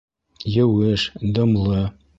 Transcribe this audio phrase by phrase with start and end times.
[0.63, 1.01] Еүеш,
[1.33, 1.81] дымлы